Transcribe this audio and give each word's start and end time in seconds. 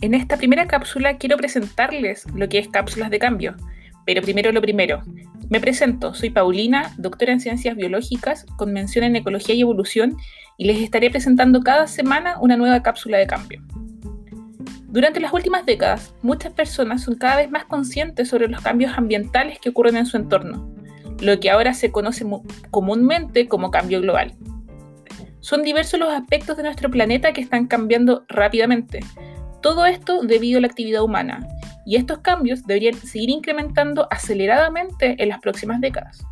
En 0.00 0.12
esta 0.12 0.36
primera 0.36 0.66
cápsula 0.66 1.16
quiero 1.16 1.38
presentarles 1.38 2.26
lo 2.34 2.48
que 2.48 2.58
es 2.58 2.68
cápsulas 2.68 3.08
de 3.08 3.18
cambio, 3.18 3.56
pero 4.04 4.20
primero 4.20 4.52
lo 4.52 4.60
primero. 4.60 5.02
Me 5.48 5.60
presento, 5.60 6.12
soy 6.12 6.28
Paulina, 6.28 6.92
doctora 6.98 7.32
en 7.32 7.40
ciencias 7.40 7.74
biológicas 7.74 8.44
con 8.56 8.72
mención 8.72 9.04
en 9.04 9.16
ecología 9.16 9.54
y 9.54 9.62
evolución 9.62 10.16
y 10.58 10.66
les 10.66 10.82
estaré 10.82 11.08
presentando 11.10 11.62
cada 11.62 11.86
semana 11.86 12.36
una 12.40 12.58
nueva 12.58 12.82
cápsula 12.82 13.16
de 13.16 13.26
cambio. 13.26 13.62
Durante 14.88 15.20
las 15.20 15.32
últimas 15.32 15.64
décadas, 15.64 16.14
muchas 16.22 16.52
personas 16.52 17.02
son 17.02 17.16
cada 17.16 17.36
vez 17.36 17.50
más 17.50 17.64
conscientes 17.64 18.28
sobre 18.28 18.48
los 18.48 18.60
cambios 18.60 18.96
ambientales 18.98 19.58
que 19.58 19.70
ocurren 19.70 19.96
en 19.96 20.06
su 20.06 20.16
entorno, 20.18 20.70
lo 21.20 21.40
que 21.40 21.50
ahora 21.50 21.74
se 21.74 21.90
conoce 21.90 22.24
comúnmente 22.70 23.48
como 23.48 23.70
cambio 23.70 24.00
global. 24.00 24.34
Son 25.40 25.62
diversos 25.62 26.00
los 26.00 26.10
aspectos 26.10 26.56
de 26.56 26.62
nuestro 26.62 26.90
planeta 26.90 27.32
que 27.32 27.40
están 27.40 27.66
cambiando 27.66 28.24
rápidamente, 28.28 29.00
todo 29.60 29.86
esto 29.86 30.22
debido 30.22 30.58
a 30.58 30.60
la 30.62 30.66
actividad 30.66 31.02
humana, 31.02 31.46
y 31.86 31.96
estos 31.96 32.18
cambios 32.18 32.66
deberían 32.66 32.94
seguir 32.94 33.30
incrementando 33.30 34.08
aceleradamente 34.10 35.16
en 35.22 35.28
las 35.28 35.40
próximas 35.40 35.80
décadas. 35.80 36.24